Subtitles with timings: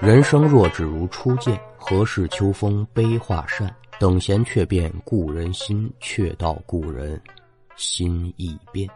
[0.00, 3.70] 人生若只如初见，何事秋风悲画扇？
[3.98, 7.20] 等闲却变故人心，却道故人
[7.76, 8.88] 心易变。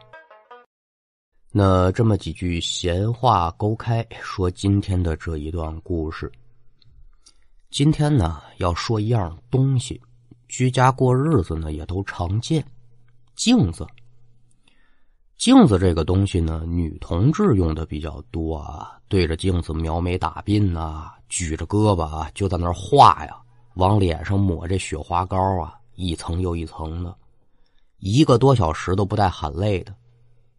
[1.53, 6.33] 那这么几句闲话勾开，说今天的这一段故事。
[7.71, 10.01] 今天呢，要说一样东西，
[10.49, 12.65] 居家过日子呢也都常见，
[13.37, 13.87] 镜子。
[15.37, 18.99] 镜子这个东西呢，女同志用的比较多啊。
[19.09, 23.37] 对着镜子描眉打鬓呐，举着胳膊啊，就在那画呀，
[23.75, 27.15] 往脸上抹这雪花膏啊，一层又一层的，
[27.99, 29.95] 一个多小时都不带喊累的。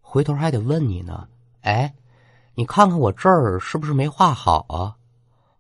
[0.02, 1.28] 回头还得问你呢，
[1.62, 1.94] 哎，
[2.54, 4.96] 你看看我这儿是不是没画好啊？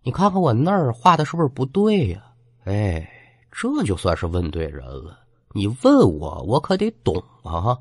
[0.03, 2.23] 你看看我那儿画的是不是不对呀？
[2.65, 3.09] 哎，
[3.51, 5.19] 这就算是问对人了。
[5.53, 7.77] 你问我，我可得懂啊。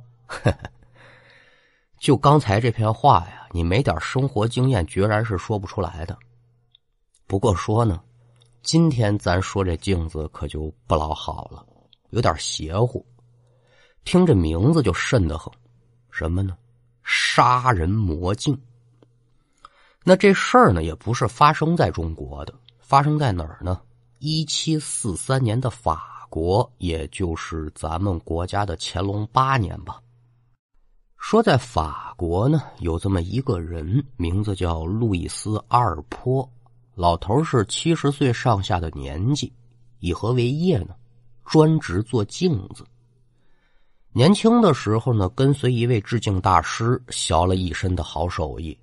[2.04, 6.14] 就刚才这篇话呀，你没点生活经验，决然是说不出来的。
[7.26, 7.98] 不过说呢，
[8.62, 11.64] 今天咱说这镜子可就不老好了，
[12.10, 13.02] 有点邪乎。
[14.04, 15.50] 听这名字就瘆得很，
[16.10, 16.54] 什么呢？
[17.04, 18.54] 杀人魔镜。
[20.04, 23.80] 那这事儿呢，也不是发生在中国的，发生在哪儿呢？
[24.18, 30.02] 一七四三年的法国，也就是咱们国家的乾隆八年吧。
[31.26, 36.46] 说在法国呢，有这么一个人，名字叫路易斯·阿尔坡。
[36.94, 39.50] 老头是七十岁上下的年纪，
[40.00, 40.94] 以何为业呢？
[41.46, 42.84] 专职做镜子。
[44.12, 48.78] 年轻的时候呢，跟随一位制镜大师，学了一身的好手艺。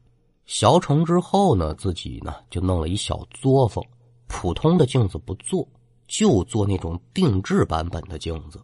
[0.48, 3.86] 学成之后呢，自己呢就弄了一小作坊，
[4.26, 5.66] 普通的镜子不做，
[6.08, 8.60] 就做那种定制版本的镜子。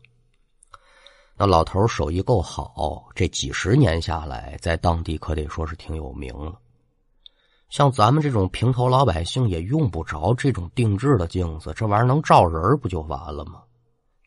[1.39, 6.59] 那老头手艺够好，这几十年下来，在当地可得说是挺有名了。
[7.69, 13.61] 像咱们这种平头老百姓也用不着这种定制的镜子，这玩意儿能照人不就完了吗？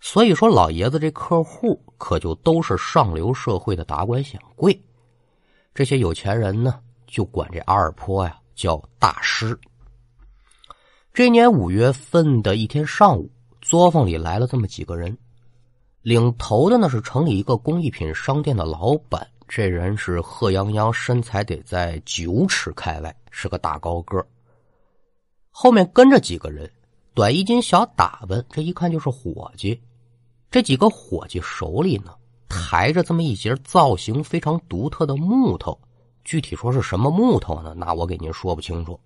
[0.01, 4.81] 所以说，老爷子这客户可就都是上流社会的达官显贵。
[5.75, 9.59] 这些有钱人呢，就管这阿尔坡呀叫大师。
[11.13, 13.29] 这年五月份的一天上午，
[13.61, 15.19] 作坊里来了这么几个人。
[16.03, 24.27] 领头的呢是城里一个工艺品商店的老板，这人是贺泱泱，身材得在九尺开外，是个大高个
[25.51, 26.71] 后面跟着几个人，
[27.13, 29.79] 短衣襟、小打扮，这一看就是伙计。
[30.51, 32.15] 这几个伙计手里呢
[32.49, 35.79] 抬着这么一截造型非常独特的木头，
[36.25, 37.75] 具体说是什么木头呢？
[37.77, 38.99] 那我给您说不清楚。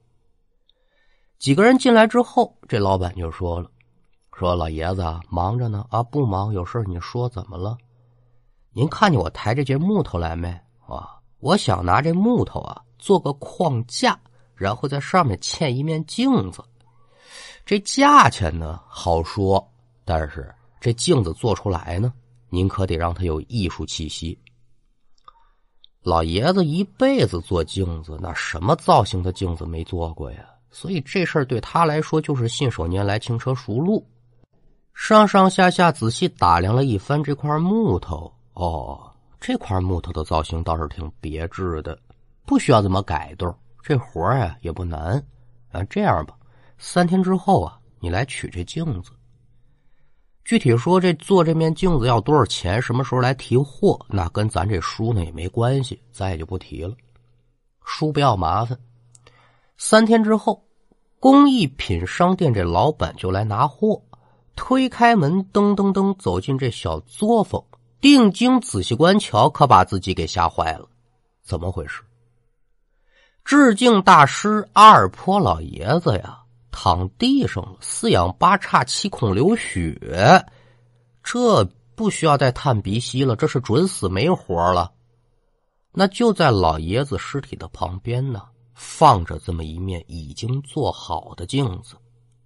[1.40, 3.68] 几个人进来之后，这老板就说了。
[4.36, 7.78] 说老爷子忙着呢啊，不忙，有事你说怎么了？
[8.72, 10.48] 您看见我抬这节木头来没
[10.88, 11.08] 啊？
[11.38, 14.18] 我想拿这木头啊做个框架，
[14.56, 16.64] 然后在上面嵌一面镜子。
[17.64, 19.64] 这价钱呢好说，
[20.04, 22.12] 但是这镜子做出来呢，
[22.48, 24.36] 您可得让它有艺术气息。
[26.02, 30.44] 老爷子一辈子做镜子，那什么造型的镜子没做过呀？
[30.72, 34.04] 所以这事儿对他来说就是信手拈来，轻车熟路。
[34.94, 41.98] 上上下下仔细打量了一番这块木头，哦，这块木头的造型倒是挺别致的，
[42.46, 45.22] 不需要怎么改动，这活儿呀也不难。
[45.72, 46.34] 啊，这样吧，
[46.78, 49.10] 三天之后啊，你来取这镜子。
[50.44, 56.94] 具体说这做这面镜子要多少钱，什么时候来提货，那跟咱这书呢也没关系，咱也就不提了。
[57.84, 58.78] 书不要麻烦。
[59.76, 60.64] 三天之后，
[61.18, 64.00] 工艺品商店这老板就来拿货。
[64.56, 67.64] 推开门，噔噔噔走进这小作坊，
[68.00, 70.88] 定睛仔细观瞧，可把自己给吓坏了。
[71.42, 72.02] 怎么回事？
[73.44, 80.46] 致敬大师阿尔坡老爷子呀，躺地上了，四仰八叉，七孔流血。
[81.22, 81.64] 这
[81.94, 84.92] 不需要再探鼻息了，这是准死没活了。
[85.92, 88.42] 那就在老爷子尸体的旁边呢，
[88.74, 91.96] 放着这么一面已经做好的镜子。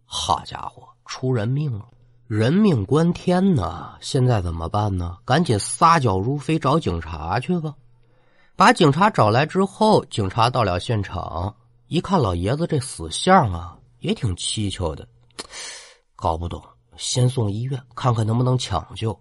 [0.05, 1.89] 好家伙，出人命了！
[2.29, 3.97] 人命关天呐！
[4.03, 5.17] 现在怎么办呢？
[5.25, 7.75] 赶紧撒脚如飞找警察去吧！
[8.55, 15.09] 把警察找来之后，警察到了现场，一看老爷子这死相啊，也挺蹊跷的，
[16.15, 16.63] 搞不懂。
[16.99, 19.19] 先送医院看看能不能抢救。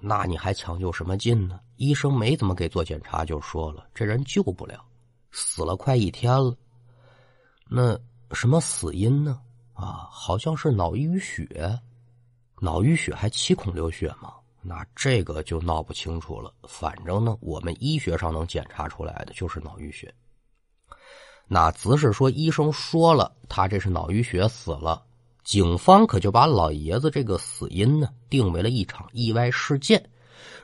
[0.00, 1.58] 那你还抢救什么劲呢？
[1.74, 4.78] 医生没怎么给做检查，就说了这人救不了，
[5.32, 6.54] 死了快一天了。
[7.68, 7.98] 那
[8.30, 9.40] 什么死因呢？
[9.72, 11.80] 啊，好像是脑淤血。
[12.64, 14.32] 脑淤血还七孔流血吗？
[14.62, 16.50] 那这个就闹不清楚了。
[16.66, 20.12] 反正呢，我们医学上能检查出来的就是脑淤血。
[21.46, 25.04] 那只是说医生说了，他这是脑淤血死了。
[25.44, 30.02] 警方可就把老爷子这个死因呢定为了一场意外事件。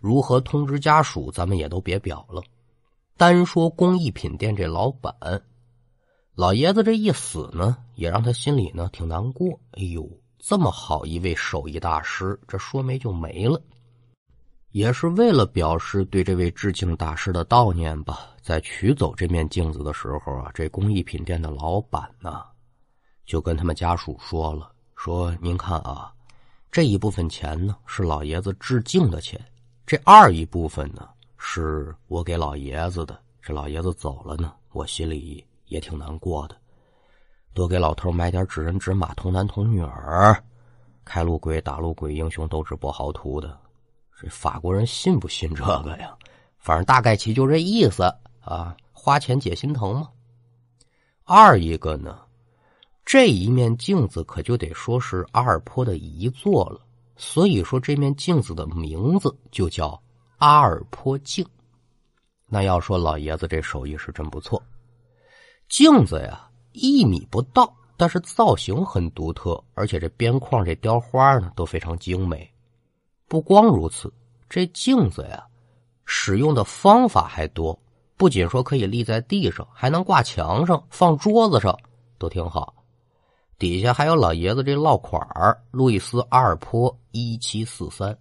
[0.01, 2.43] 如何通知家属，咱们也都别表了。
[3.19, 5.15] 单说工艺品店这老板，
[6.35, 9.61] 老爷子这一死呢，也让他心里呢挺难过。
[9.73, 10.09] 哎呦，
[10.43, 13.61] 这么好一位手艺大师，这说没就没了。
[14.71, 22.43] 也是为了表示对这位致敬大师的悼念吧，在取走这面镜子的时候啊，这工艺品店的老板呢，
[23.27, 26.13] 就跟他们家属说了：“说您看啊，
[26.71, 29.41] 这一部分钱呢是老爷子致敬的钱，
[29.87, 33.21] 这二一部分呢是我给老爷子的。
[33.43, 36.57] 这老爷子走了呢，我心里也挺难过的。
[37.53, 40.41] 多给老头买点纸人纸马，童男童女儿，
[41.05, 43.59] 开路鬼打路鬼，英雄斗志不豪图的。”
[44.21, 46.15] 这法国人信不信这个呀？
[46.59, 48.03] 反正大概其就这意思
[48.41, 50.11] 啊，花钱解心疼嘛。
[51.25, 52.19] 二一个呢，
[53.05, 56.83] 这一面镜子可就得说是阿尔坡的遗作了，
[57.17, 59.99] 所以说这面镜子的名字就叫
[60.37, 61.43] 阿尔坡镜。
[62.47, 64.63] 那要说老爷子这手艺是真不错，
[65.69, 72.51] 镜子呀一米不到，但是造型很独特，而且这边框这雕花呢都非常精美。
[73.29, 74.13] 不光如此，
[74.49, 75.45] 这镜子呀，
[76.05, 77.79] 使用的方法还多。
[78.17, 81.79] 不仅说可以立在地上，还能挂墙上、放桌子上，
[82.19, 82.75] 都挺好。
[83.59, 88.17] 底下还有老爷子这落款儿：路易斯·阿尔坡，一七四三。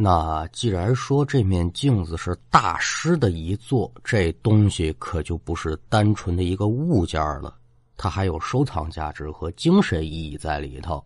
[0.00, 7.56] 那既然说这面镜子是大师的遗作，这东西可就不是单纯的一个物件了，
[7.96, 11.04] 它还有收藏价值和精神意义在里头。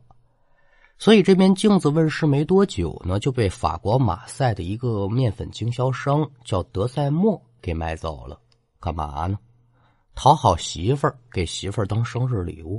[0.98, 8.38] 所以这面镜子问世没多久呢，就被法国马赛的一个面粉经销商叫德塞莫给买走了。
[8.78, 9.38] 干嘛呢？
[10.14, 12.78] 讨好媳妇儿，给媳妇儿当生日礼物。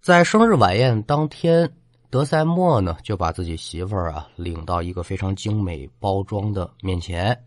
[0.00, 1.72] 在生日晚宴当天，
[2.08, 7.38] 德塞莫呢就把自己媳妇儿啊领到一个非常精美包装的面前，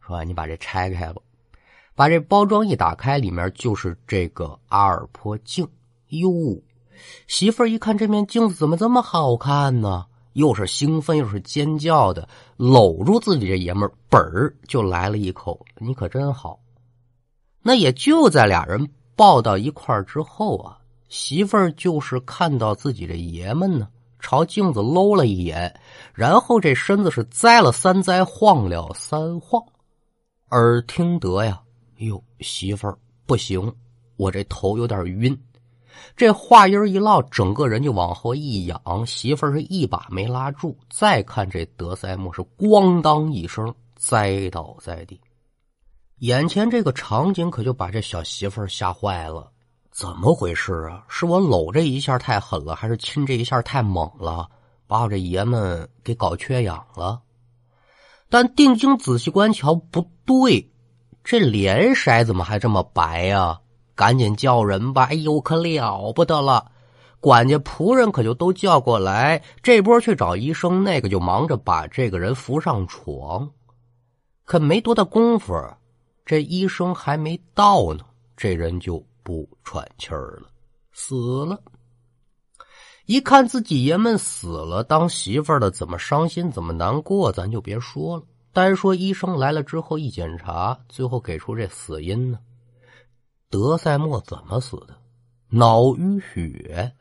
[0.00, 1.20] 说：“你把这拆开吧。”
[1.94, 5.66] 把这包装一打开，里面就是这个阿尔坡镜。
[6.08, 6.30] 哟。
[7.26, 10.06] 媳妇儿一看这面镜子怎么这么好看呢？
[10.34, 16.60] 又是兴奋又是尖叫的，搂住自己这爷们儿，本儿就来了一口：“你可真好。”
[17.62, 23.88] 那也就在俩人抱到一块儿之后啊，媳妇儿就是看到自己这爷们呢，
[24.28, 25.72] 朝镜子搂了一眼，
[26.12, 29.62] 然后这身子是栽了三栽，晃了三晃，
[30.50, 31.62] 耳听得呀，
[31.98, 33.72] 哟，媳妇儿不行，
[34.16, 35.40] 我这头有点晕。
[36.16, 40.76] 这话音一落，整个人就往后一仰，媳妇儿是一把没拉住。
[40.90, 45.20] 再看这德塞莫是咣当一声栽倒在地，
[46.18, 49.52] 眼前这个场景可就把这小媳妇儿吓坏了。
[49.96, 51.06] 怎么回事啊？
[51.08, 54.46] 是我搂这一下太狠了，还是亲这一下太猛了，
[54.86, 57.22] 把我这爷们给搞缺氧了？
[58.28, 60.70] 但定睛仔细观瞧，不对，
[61.24, 63.58] 这脸色怎么还这么白呀？
[63.94, 65.04] 赶紧叫人吧！
[65.04, 66.72] 哎呦，可了不得了！
[67.18, 73.50] 管家仆人可就都叫过来，这波去找医生，那个就忙着把这个人扶上床。
[74.44, 75.54] 可没多大功夫，
[76.26, 78.04] 这医生还没到呢，
[78.36, 80.48] 这人就不喘气儿了，
[80.92, 81.60] 死了。
[83.06, 88.22] 一看自己爷们死了，当媳妇的怎么伤心，怎么难过，咱就别说了。
[88.52, 92.38] 单说医生来了之后一检查，最后给出这死因呢。
[93.50, 94.96] 德塞莫怎么死的？
[95.48, 96.92] 脑淤血，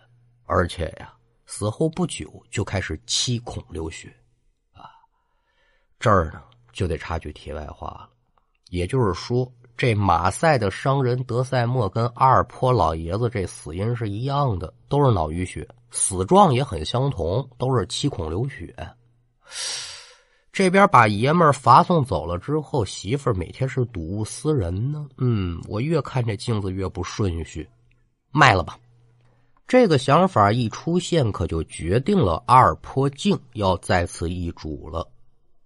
[0.45, 1.13] 而且呀，
[1.45, 4.11] 死后不久就开始七孔流血，
[4.73, 4.89] 啊，
[5.99, 6.41] 这儿呢
[6.73, 8.09] 就得插句题外话了，
[8.71, 18.73] 也就是说，这马赛的商人德塞莫跟阿尔坡老爷子这死因是一样的，都是脑淤血，死状也很相同，都是七孔流血。
[20.53, 25.05] 这边把爷们儿罚送走了之后，媳妇儿每天是睹物思人呢。
[25.17, 27.67] 嗯，我越看这镜子越不顺序，
[28.31, 28.77] 卖了吧。
[29.67, 35.05] 这个想法一出现，可就决定了阿尔坡镜要再次易主了。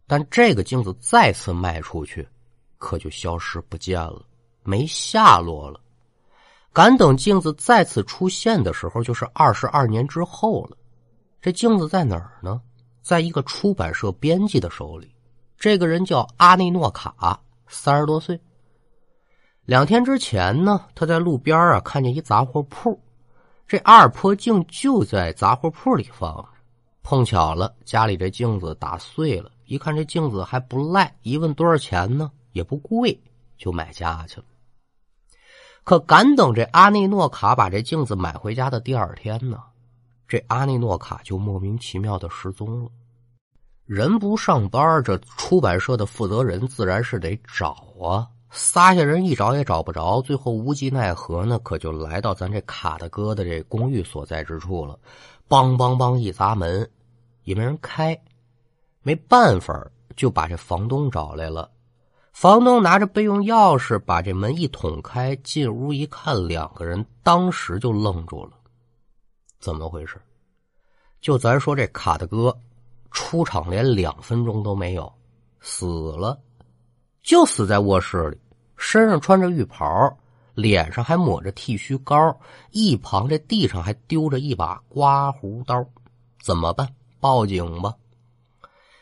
[0.07, 2.27] 但这个镜子再次卖出去，
[2.79, 4.23] 可就消失不见了，
[4.63, 5.79] 没下落了。
[6.73, 10.77] 敢等镜子再次出现的时候，就是二十二年之后了。
[11.41, 12.59] 这镜子在哪儿呢？
[13.01, 15.15] 在一个出版社编辑的手里，
[15.57, 18.39] 这个人叫阿内诺卡，三十多岁。
[19.65, 22.99] 两天之前呢，他在路边啊看见一杂货铺，
[23.67, 26.49] 这阿尔坡镜就在杂货铺里放着。
[27.01, 33.19] 碰巧了，家里这镜子打碎了，一看这镜子还不赖，一问多少钱呢，也不贵，
[33.57, 34.45] 就买家去了。
[35.83, 39.59] 可赶等这阿内诺卡把这镜子买回家的第二天呢，
[40.27, 42.89] 这阿内诺卡就莫名其妙的失踪了。
[43.85, 48.27] 人不上班，这出版社的负责人自然是得找啊。
[48.51, 54.99] 仨下人一找也找不着，最后无计奈何呢，可就来到咱这卡大哥的这公寓所在之处了。
[55.47, 56.87] 梆梆梆一砸门，
[57.43, 58.19] 也没人开，
[59.01, 61.69] 没办法，就把这房东找来了。
[62.39, 68.51] 房东拿着备用钥匙把这门一捅开，进屋一看，两个人当时就愣住了。
[69.59, 70.21] 怎么回事？
[71.19, 72.57] 就咱说这卡大哥。
[73.11, 75.11] 出场连两分钟都没有，
[75.59, 76.39] 死了，
[77.21, 78.37] 就死在卧室里，
[78.77, 80.17] 身上穿着浴袍，
[80.53, 82.39] 脸上还抹着剃须膏，
[82.71, 85.85] 一旁这地上还丢着一把刮胡刀，
[86.41, 86.87] 怎么办？
[87.19, 87.93] 报警吧！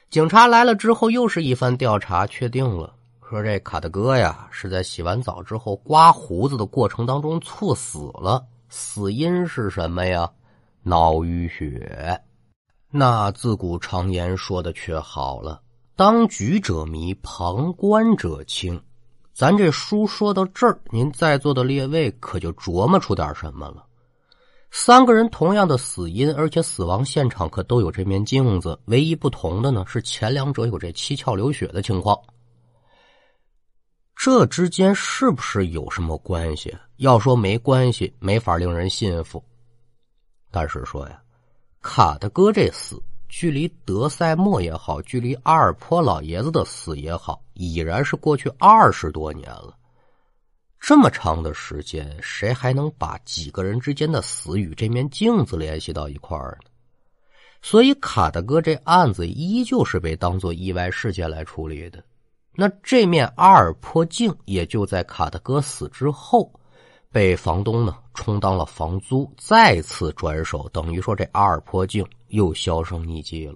[0.10, 2.96] 警察来了之后，又是一番调查，确定了，
[3.30, 10.32] 说这卡大哥呀是在洗完澡之后刮胡子的过程当中猝死了，死因是什么呀？
[10.82, 12.22] 脑淤血。
[12.90, 15.62] 那自古常言说的却好了，
[15.98, 18.82] 当局者迷，旁观者清。
[19.34, 23.84] 咱这书说到这儿，您在座的列位可就琢磨出点什么了。
[24.72, 32.18] 三个人同样的死因，而且死亡现场可都有这面镜子，唯一不同的呢是前两者有这七窍流血的情况。
[34.30, 36.76] 这之间是不是有什么关系？
[36.98, 39.42] 要说没关系，没法令人信服。
[40.52, 41.18] 但是说呀。
[41.82, 49.74] 卡德哥这死，距离德塞莫也好，距离阿尔坡老爷子的死也好，已然是过去二十多年了。
[50.78, 56.70] 这么长的时间，谁还能把几个人之间的死与这面镜子联系到一块儿呢？
[57.62, 62.04] 所以，卡德哥这案子依旧是被当做意外事件来处理的。
[62.58, 66.52] 那这面阿尔坡镜也就在卡德哥死之后。
[67.10, 73.56] 被房东呢充当了房租，再次转手，等于说这阿尔坡镜又销声匿迹了。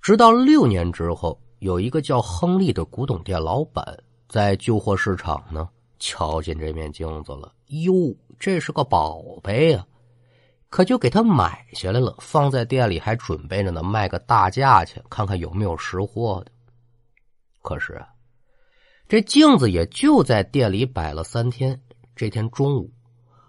[0.00, 3.84] 直到六年之后，有一个叫亨利的古董店老板
[4.28, 7.92] 在旧货市场呢瞧见这面镜子了，哟，
[8.38, 9.84] 这是个宝贝呀，
[10.70, 16.52] 可就给他买下来了，放在店里，还准备着呢卖个大价钱，看看有没有识货的。
[17.66, 18.06] 可是啊，
[19.08, 21.80] 这镜子也就在店里摆了三天。
[22.14, 22.92] 这天中午，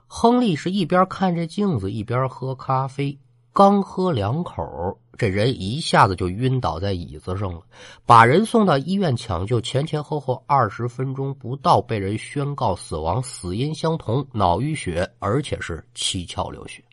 [0.07, 3.15] 亨利是一边看着镜子，一边喝咖啡。
[3.53, 7.61] 刚喝两口，这人一下子就晕倒在椅子上了。
[8.07, 16.83] 把人送到医院抢救，前前后后二十分钟不到，被人宣告死亡，死因相同，脑淤血，而且是七窍流血。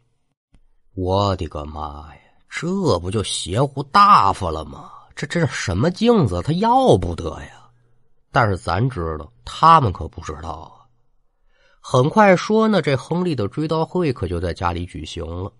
[0.94, 2.20] 我的个妈呀！
[2.50, 4.90] 这不就邪乎大发了吗？
[5.14, 6.42] 这这是什么镜子？
[6.42, 7.70] 他要不得呀！
[8.32, 10.82] 但是咱知道，他们可不知道啊。
[11.80, 15.52] 很快说呢，这亨利的追悼会可就在家里举行了。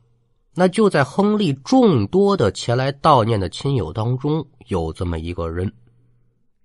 [0.55, 5.73] 那就在亨利众多的前来悼念的亲友当中，有这么一个人。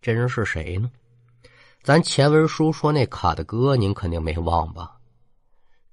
[0.02, 0.90] 这人是谁呢？
[1.84, 4.96] 咱前文书说那卡的哥，您肯定没忘吧？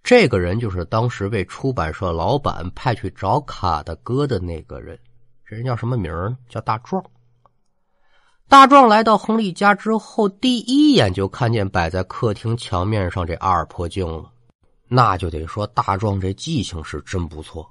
[0.02, 4.98] 这个人就是当时被出版社老板派去找卡的哥的那个人。
[5.48, 6.36] 这人叫什么名呢？
[6.48, 7.04] 叫大壮。
[8.48, 14.30] 大壮来到亨利家之后，第一眼就看见摆在客厅墙面上这阿尔坡镜了，
[14.88, 17.68] 那就得说大壮这记性是真不错，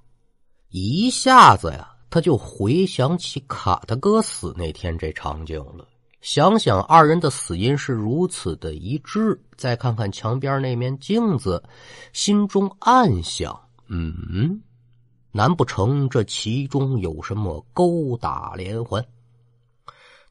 [0.70, 5.86] 一下子呀，他就回想起卡特哥死那天这场景了。
[6.22, 11.62] 想想二人的死因是如此的一致，再看看墙边那面镜子，
[12.14, 14.62] 心中暗想：嗯，
[15.36, 19.06] 难不成这其中有什么勾打连环？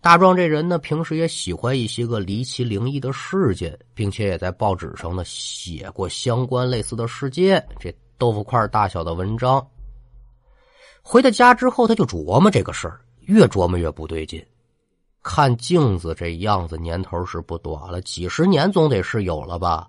[0.00, 9.62] 大壮这人呢，平时也喜欢一些个离奇灵异的事件，并且也在报纸上呢写过相关类似的事件，这豆腐块大小的文章。
[11.02, 14.42] 回到家之后，他就琢磨这个事儿，越琢磨越不对劲。
[15.22, 19.86] 看镜子这样子，年头是不短了，几十年总得是有了吧。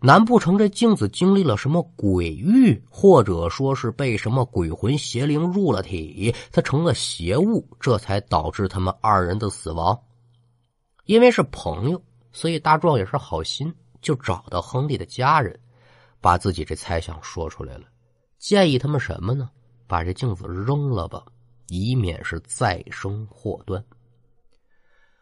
[0.00, 9.98] 难不成这镜子经历了什么鬼域，或者说是被什么鬼魂邪灵入了体，他成了邪物，这才导致他们二人的死亡？
[11.04, 12.02] 因为是朋友，
[12.32, 15.58] 所以大壮也是好心，就找到亨利的家人，
[16.20, 17.84] 把自己这猜想说出来了，
[18.38, 19.50] 建议他们什么呢？
[19.86, 21.24] 把这镜子扔了吧，
[21.68, 23.82] 以免是再生祸端。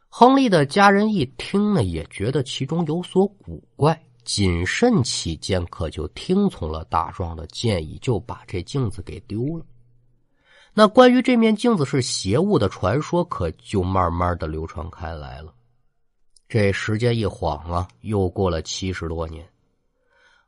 [0.09, 4.01] 亨利的家人一听呢，也觉得其中有所古怪。
[4.25, 9.65] 谨慎起见，可就听从了大壮的建议，就把这镜子给丢了。
[10.73, 15.55] 那关于这面镜子是邪物的传说，可就慢慢的流传开来了。
[16.49, 19.49] 这时间一晃啊，又过了七十多年。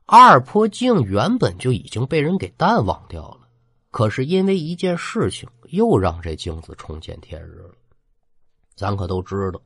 [0.05, 3.47] 阿尔坡镜原本就已经被人给淡忘掉了，
[3.91, 7.75] 可是因为一件事情，又让这镜子重见天日了。
[8.75, 9.59] 咱可都知道，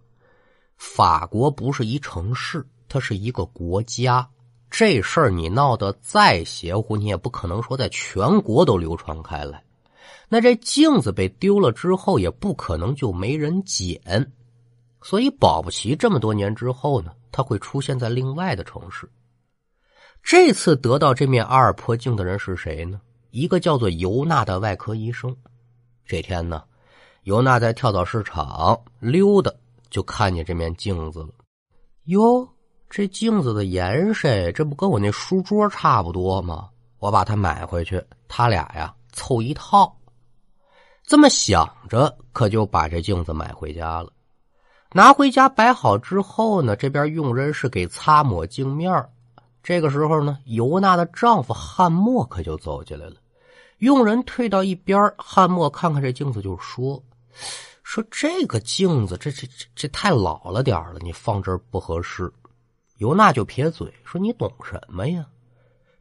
[0.78, 4.28] 法国不是一城市，它是一个国家。
[4.70, 9.64] 这事儿你闹得再邪乎，你也不可能说在全国都流传开来。
[10.28, 14.32] 那这镜子被丢了之后，也不可能就没人捡，
[15.02, 19.10] 所以保不齐这么多年之后呢，它会出现在另外的城市。
[20.24, 23.00] 这次得到这面阿尔坡镜的人是谁呢？
[23.32, 25.36] 一个叫做尤娜的外科医生。
[26.06, 26.64] 这天呢，
[27.24, 29.52] 尤娜在跳蚤市场溜达，
[29.90, 31.30] 就看见这面镜子了。
[32.06, 32.48] 哟，
[32.92, 36.68] 这镜子的颜色，这不跟我那书桌差不多吗？
[37.00, 39.96] 我把它买回去，他俩呀凑一套。
[41.02, 44.12] 这么想着，可就把这镜子买回家了。
[44.92, 48.92] 拿回家摆好之后呢，这边佣人是给擦抹镜面
[49.64, 53.16] 这个时候呢，尤娜的丈夫汉默可就走进来了。
[53.78, 57.02] 佣人退到一边，汉默看看这镜子，就说
[57.84, 62.30] ：“说这个镜子，这这这这太老了点了，你放这儿不合适。”
[63.02, 65.26] 尤娜就撇嘴说：“你懂什么呀？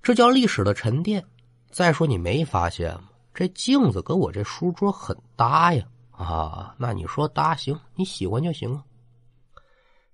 [0.02, 1.24] 这叫历史的沉淀。
[1.70, 3.08] 再说你没发现吗？
[3.32, 5.82] 这镜子跟我这书桌很搭呀！
[6.10, 8.84] 啊，那你说搭行，你喜欢就行啊。”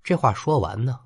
[0.04, 1.00] 这话说完呢。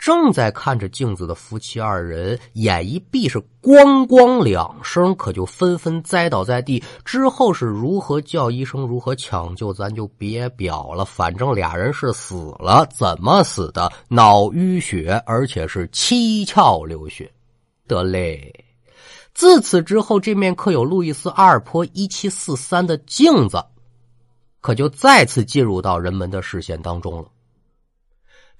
[0.00, 6.82] 正在看着镜子的夫妻二人，眼一闭是咣咣两声，可就纷纷栽倒在地。
[7.04, 11.04] 之后是如何叫医生，如何抢救，咱就别表了。
[11.04, 13.92] 反正俩人是死了，怎么死的？
[14.08, 17.30] 脑淤血，而且是七窍流血。
[17.86, 18.64] 得嘞，
[19.34, 23.62] 自此之后，这面刻有路易斯阿尔坡一七四三的镜子，
[24.62, 27.28] 可就再次进入到人们的视线当中了。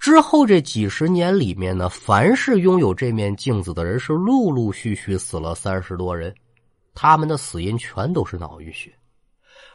[0.00, 6.34] 之后这几十年里面呢，凡是拥有这面镜子的人，是陆陆续续死了三十多人，
[6.94, 8.90] 他们的死因全都是脑淤血，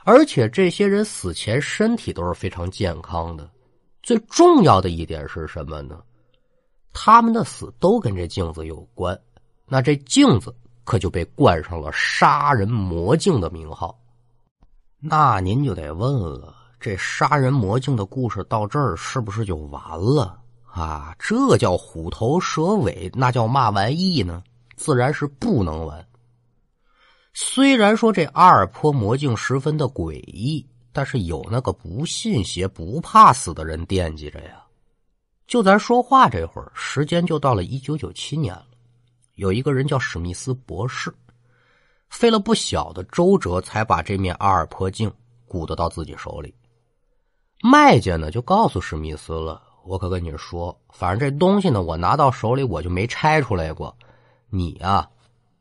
[0.03, 3.47] 而且这些人死前身体都是非常健康的。
[4.01, 6.01] 最重要的一点是什么呢？
[6.91, 9.15] 他们的死都跟这镜子有关，
[9.67, 13.95] 那这镜子可就被冠上了“杀人魔镜”的名号。
[14.99, 16.55] 那您就得问了。
[16.85, 20.39] 这杀人魔镜的故事到这儿是不是就完了
[20.71, 21.15] 啊？
[21.17, 24.43] 这叫虎头蛇尾，那叫嘛玩意呢？
[24.75, 26.07] 自然是不能完。
[27.33, 34.63] 虽然说这阿尔坡魔镜十分的诡异，但是有那个不信邪、不怕死的人惦记着呀。
[35.47, 38.67] 就咱说话这会儿，时间就到了一九九七年了。
[39.33, 41.11] 有一个人叫史密斯博士，
[42.11, 45.11] 费了不小的周折，才把这面阿尔坡镜
[45.47, 46.53] 鼓得到自己手里。
[47.61, 53.95] 卖家呢就告诉史密斯了，我可跟你说，反正这东西呢，我拿到手里我就没拆出来过，
[54.49, 55.07] 你啊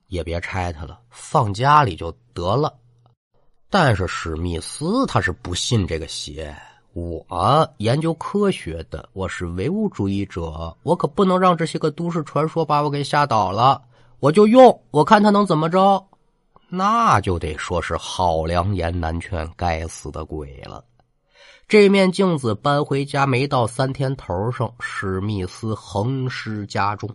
[0.08, 2.72] 也别拆它了，放家里就得了。
[3.70, 6.54] 但是史密斯他是不信这个邪，
[6.92, 13.82] 我研究科学的，我是唯物主义者，我可不能让这些个都市传说把我给吓倒了。
[14.20, 16.06] 我就用，我看他能怎么着，
[16.68, 20.84] 那就得说是好良言难劝，该死的鬼了。
[21.66, 27.08] 这面镜子搬回家没到三天头上，史密斯横尸家中，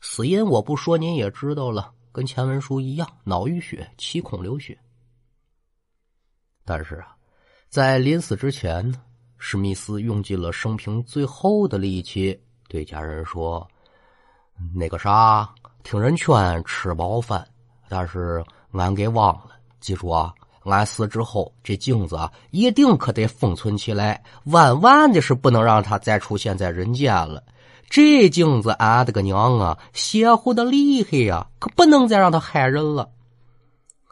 [0.00, 4.78] 死因我不说您也知道了，跟前文书一样，脑淤血，七孔流血。
[6.64, 7.16] 但是啊，
[7.68, 9.00] 在临死之前呢，
[9.38, 13.66] 史密斯用尽了生平最后的力气，对家人说
[14.74, 17.46] ：“那个啥，听人劝，吃饱饭，
[17.88, 20.32] 但是俺给忘了，记住啊。”
[20.64, 27.42] 俺死之后，这镜子啊，一定可得封存起来，万万的是不能让它再出现在人间了。
[27.88, 33.08] 这镜子，俺的个娘啊，邪乎的厉害呀，可不能再让它害人了。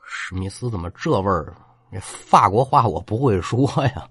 [0.06, 1.54] 史密斯怎么这味儿？
[1.90, 4.08] 那法国话我不会说呀。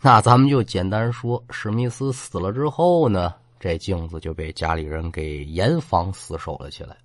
[0.00, 6.96] 那咱们就简单说，史密斯死了之后呢，这镜子就被家里人给严防死守了起来。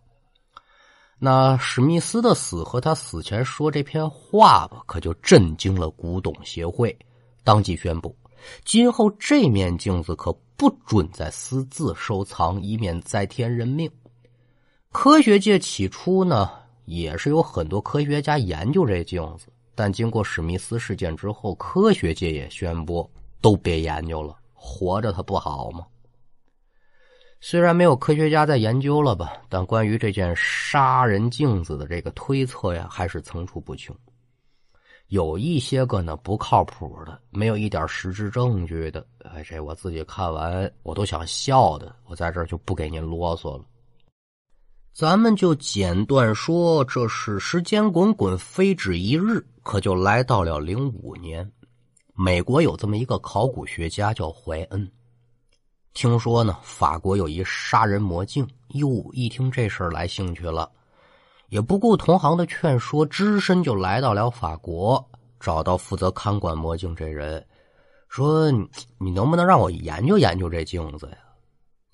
[1.27, 6.95] 那史密斯的死和他死前说这篇话吧，可就震惊了古董协会，
[7.43, 8.15] 当即宣布，
[8.63, 13.89] 今后这面镜子可不准再私自收藏，以免再添人命。
[14.91, 16.51] 科学界起初呢，
[16.85, 23.09] 也是有很多科学家研究这镜子，但经过史密斯事件之后，科学界也宣布
[23.41, 25.87] 都别研究了，活着它不好吗？
[27.47, 33.95] 虽然没有科学家在研究了吧，但关于这件杀人镜子的这个推测呀，还是层出不穷。
[35.09, 43.63] 有一些个呢不靠谱的，没有一点实质证据的，哎，这我自己看完我都想笑的，我在这儿就不给您啰嗦了。
[44.91, 51.47] 咱们就简短说，这是时间滚滚，飞至一日，可就来到了零五年。
[52.15, 54.91] 美国有这么一个考古学家叫怀恩，
[55.95, 60.69] 听说呢法国有一杀人魔镜，哟，一听这事儿来兴趣了。
[61.47, 65.03] 也不顾同行的劝说，只身就来到了法国，
[65.39, 67.43] 找到负责看管魔镜这人，
[68.09, 68.51] 说
[68.99, 71.17] ：“你能不能让我研究研究这镜子呀？”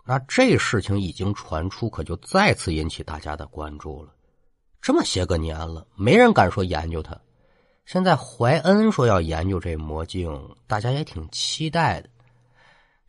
[0.04, 4.12] 那这事情已经传出，可就再次引起大家的关注了。
[4.82, 7.16] 这么些个年了，没人敢说研究它。
[7.86, 10.32] 现在怀恩说要研究这魔镜，
[10.66, 12.10] 大家也挺期待的。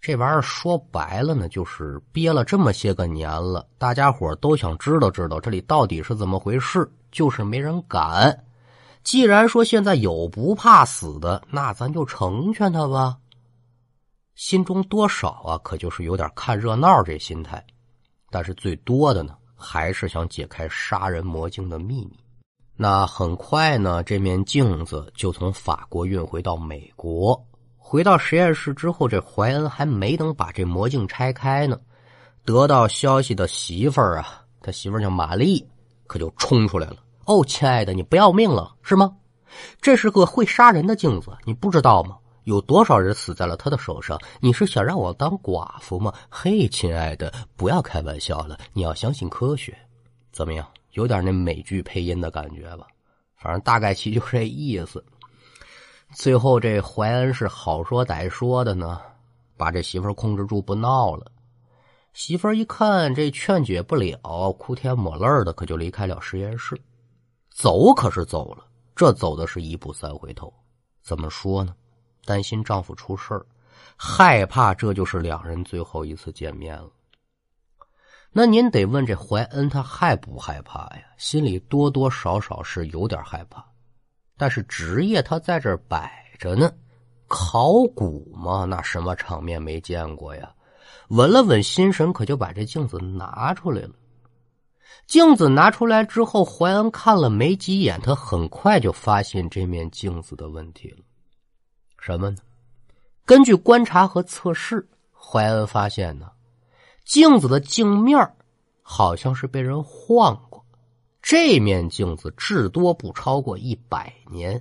[0.02, 8.36] 这玩意儿说白了呢，就是憋了这么些个年了，大家伙都想知道知道这里到底是怎么回事，就是没人敢。
[9.04, 13.16] 既然说现在有不怕死的，那咱就成全他吧。
[14.34, 17.64] 心中多少啊，可就是有点看热闹这心态，
[18.28, 22.18] 但是最多的呢，还是想解开杀人魔镜的秘密。
[22.74, 27.40] 那很快呢，这面镜子就从法国运回到美国。
[27.92, 31.78] 回到实验室之后，这怀恩还没等把这魔镜拆开呢，
[32.42, 35.62] 得到消息的媳妇儿啊，他媳妇儿叫玛丽，
[36.06, 36.96] 可就冲出来了。
[37.26, 39.14] 哦，亲爱的，你不要命了是吗？
[39.78, 42.16] 这是个会杀人的镜子，你不知道吗？
[42.44, 44.18] 有多少人死在了他的手上？
[44.40, 46.14] 你是想让我当寡妇吗？
[46.30, 49.76] 嘿，亲爱的，不要开玩笑了，你要相信科学。
[50.32, 50.66] 怎么样？
[50.92, 52.86] 有点那美剧配音的感觉吧？
[53.36, 55.04] 反正大概其就这意思。
[56.14, 59.00] 最后，这怀恩是好说歹说的呢，
[59.56, 61.32] 把这媳妇控制住，不闹了。
[62.12, 66.78] 媳妇一看这劝解不了，哭天抹泪的，可就离开了实验室。
[67.50, 70.52] 走可是走了，这走的是一步三回头。
[71.02, 71.74] 怎么说呢？
[72.24, 73.34] 担心丈夫出事
[73.96, 76.90] 害怕这就是两人最后一次见面了。
[78.30, 81.02] 那您得问这怀恩，他害不害怕呀？
[81.16, 83.71] 心里多多少少是有点害怕。
[84.36, 86.72] 但是职业他在这摆着呢，
[87.28, 90.52] 考古嘛，那什么场面没见过呀？
[91.08, 93.90] 稳了稳心神，可就把这镜子拿出来了。
[95.06, 100.98] 镜子拿出来之后，怀恩看了没几眼，他很快就发现这面镜子的问题了。
[101.98, 102.36] 什么呢？
[103.24, 106.30] 根据观察和测试，怀恩发现呢，
[107.04, 108.34] 镜子的镜面
[108.80, 110.40] 好像是被人晃。
[111.22, 114.60] 这面镜子至多不超过一百年，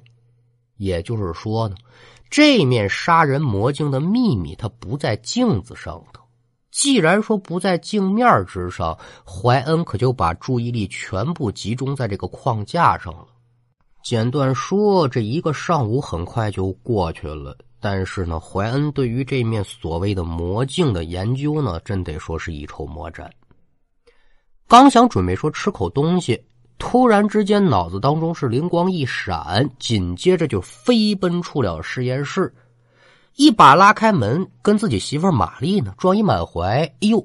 [0.77, 1.75] 也就是说呢，
[2.29, 6.23] 这面杀人魔镜的秘密它不在镜子上头。
[6.69, 13.27] 既然说不在镜面之上，怀恩可就把注意力全部集中在这个框架上了。
[14.03, 17.57] 简短说，这一个上午很快就过去了。
[17.79, 23.29] 但是呢，怀恩对于这面所谓的魔镜的研究呢，真得说是一筹莫展。
[24.67, 26.41] 刚想准备说吃口东西。
[26.83, 32.53] 突然之间，脑子当中是灵光一闪，紧接着就飞奔出了实验室，
[33.35, 36.83] 一把拉开门，跟自己媳妇玛丽呢撞一满怀。
[36.83, 37.23] 哎呦，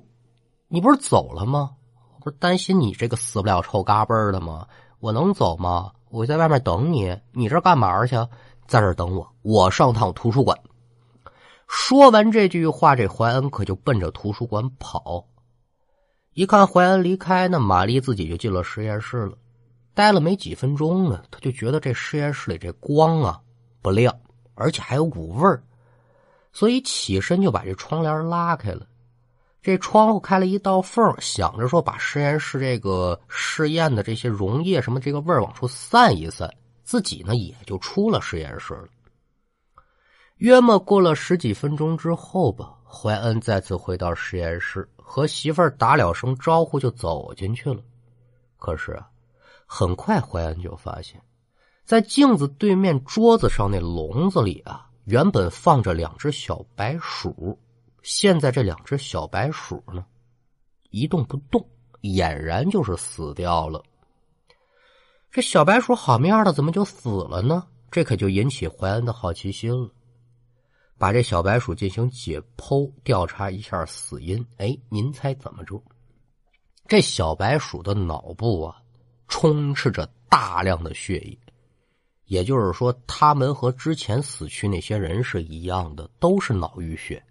[0.68, 1.70] 你不是走了吗？
[2.22, 4.66] 不是担心你这个死不了臭嘎嘣的吗？
[5.00, 5.90] 我能走吗？
[6.10, 8.14] 我在外面等你，你这干嘛去？
[8.68, 10.56] 在这等我，我上趟图书馆。
[11.66, 15.26] 说完这句话，这怀恩可就奔着图书馆跑。
[16.34, 19.32] 一看怀恩离开，那玛丽自己就进了实验室了。
[19.96, 23.40] 待了没几分钟呢，他就觉得这实验室里这光啊
[23.80, 24.14] 不亮，
[24.52, 25.62] 而且还有股味儿，
[26.52, 28.86] 所以起身就把这窗帘拉开了。
[29.62, 36.54] 这窗户开了一道缝，想着说把实验室这个试验的这些溶液什么这个味儿往出散一散，
[36.84, 38.88] 自己呢也就出了实验室了。
[40.36, 47.80] 约莫过了十几分钟之后吧，怀恩再次回到实验室，和媳妇儿打了声招呼就走进去了。
[48.58, 49.08] 可是啊。
[49.66, 51.20] 很快，怀恩就发现，
[51.84, 57.58] 在镜子对面桌子上那笼子里啊，原本放着两只小白鼠。
[58.02, 60.06] 现在这两只小白鼠呢，
[60.90, 61.68] 一动不动，
[62.02, 63.82] 俨然就是死掉了。
[65.32, 67.66] 这小白鼠好面的，怎么就死了呢？
[67.90, 69.90] 这可就引起怀恩的好奇心了。
[70.98, 74.42] 把这小白鼠进行解剖调查一下死因。
[74.56, 75.82] 哎，您猜怎么着？
[76.86, 78.76] 这小白鼠的脑部啊。
[79.28, 81.38] 充斥着大量的血液，
[82.26, 87.22] 也就是说，他们和之前死去那些人是一样的，都是脑淤血。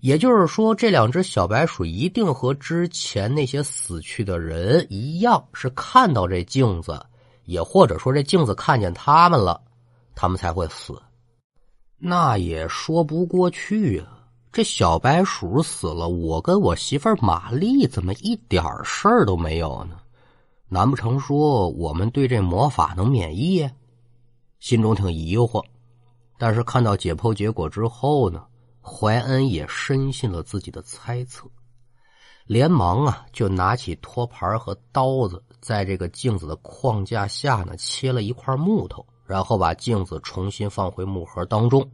[0.00, 7.00] 也就是说，这两只小白鼠一定和之前那些死去的人一样，是看到这镜子，
[7.44, 9.62] 也或者说这镜子看见他们了，
[10.14, 11.00] 他们才会死。
[11.96, 14.26] 那也说不过去啊！
[14.52, 19.98] 这小白鼠死了，我跟我媳妇玛丽怎么一点事儿都没有呢？
[20.74, 23.70] 难不成说我们对这魔法能免疫？
[24.58, 25.64] 心中挺疑惑，
[26.36, 28.44] 但是看到解剖结果之后呢，
[28.82, 31.46] 怀恩也深信了自己的猜测，
[32.44, 41.88] 连忙啊就拿起托盘和刀子，在这个镜子的框架下呢切了一块木头，然后把镜子重新放回木盒当中。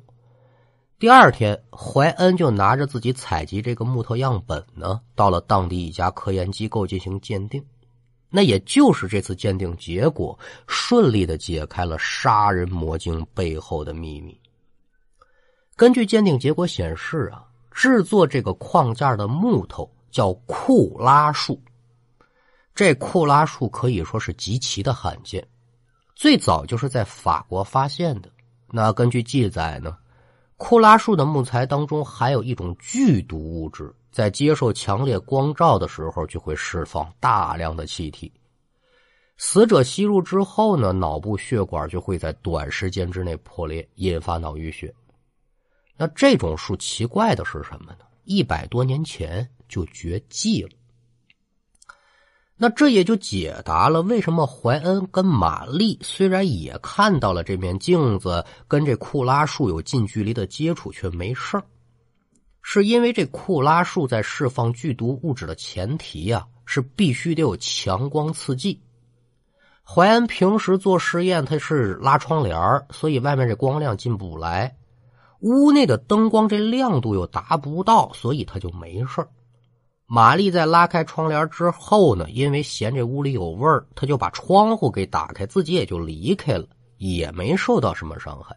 [0.99, 7.63] 第二天，怀恩就拿着自己采集这个木头样本呢，到了当地一家科研机构进行鉴定。
[8.31, 14.41] 那也就是这次鉴定结果顺利的解开了杀人魔镜背后的秘密。
[15.77, 21.61] 根据鉴定结果显示啊，制作这个框架的木头叫库拉树。
[22.75, 25.47] 这库拉树可以说是极其的罕见，
[26.15, 28.31] 最早就是在法国发现的。
[28.69, 29.97] 那根据记载呢？
[30.57, 38.33] 库拉树的木材当中含有一种剧毒物质，在接受强烈光照的时候就会释放大量的气体。
[39.37, 44.93] 死者吸入之后呢，脑部血管就会在短时间之内破裂，引发脑淤血。
[45.97, 47.99] 那这种树奇怪的是什么呢？
[48.25, 50.71] 一百多年前就绝迹了。
[52.57, 61.59] 那这也就解答了为什么怀恩跟玛丽虽然也看到了这面镜子跟这库拉树有近距离的接触，却没事
[62.63, 68.81] 是因为这库拉树在释放剧毒物质的前提呀，是必须得有强光刺激。
[69.83, 72.57] 怀恩平时做实验，他是拉窗帘
[72.91, 74.77] 所以外面这光亮进不来，
[75.41, 79.27] 屋内的灯光这亮度又达不到，所以他就没事
[80.07, 86.67] 玛丽在拉开窗帘之后呢，因为嫌这屋里有味儿，她就把窗户给打开，自己也就离开了，
[86.99, 88.57] 也没受到什么伤害。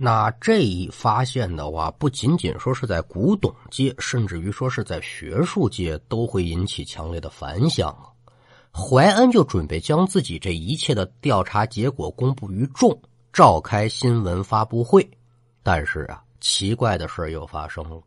[0.00, 8.06] 那这一发现的话，不仅仅说是在古董界，甚至于说是在学术界，都会引起强烈的反响啊。
[8.70, 12.96] 怀恩就准备将自己这一切的调查结果公布于众，
[13.32, 15.10] 召开新闻发布会。
[15.64, 18.00] 但是啊，奇怪的事又发生了。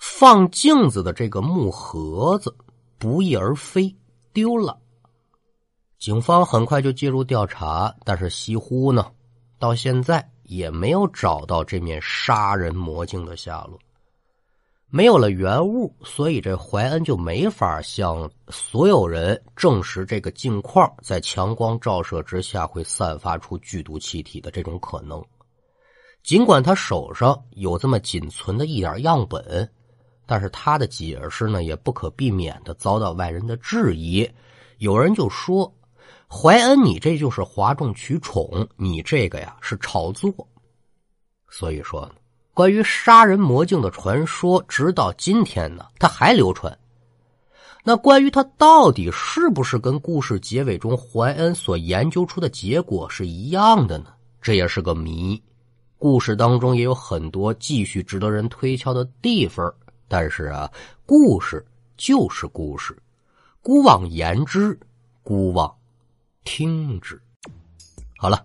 [0.00, 2.52] 放镜子的这个木盒子
[2.98, 3.94] 不翼而飞，
[4.32, 4.76] 丢了。
[6.00, 9.12] 警方很快就介入调查，但是西湖呢，
[9.60, 13.78] 到现在也没有找到这面杀人魔镜的下落。
[14.90, 25.24] 没有了原物，所以这怀恩就没法向所有人证实这个镜框在强光照射之下会散发出剧毒气体的这种可能。
[26.24, 29.70] 尽管他手上有这么仅存的一点样本。
[30.30, 34.30] 但是他的解释呢，也不可避免的遭到外人的质疑。
[34.76, 35.72] 有人就说
[36.30, 40.30] ：“怀恩，你这就是哗众取宠，你这个呀是炒作。”
[41.50, 42.10] 所以说，
[42.52, 46.78] 关于杀人魔镜的传说，直到今天呢，它还流传。
[47.84, 54.12] 那关于它到底是不是跟故事结尾中怀恩所研究出的结果是一样的呢？
[54.42, 55.42] 这也是个谜。
[55.96, 59.72] 故事当中也有很多继续值得人推敲的地方。
[60.06, 60.70] 但是啊，
[61.06, 61.64] 故事
[61.96, 62.96] 就是故事，
[63.62, 64.78] 孤妄言之，
[65.22, 65.74] 孤妄
[66.48, 67.20] 听之。
[68.16, 68.42] 好了。